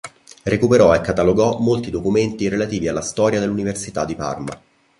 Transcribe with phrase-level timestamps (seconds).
[0.43, 4.59] Recuperò e catalogò molti documenti relativi alla storia dell'Università di Parma.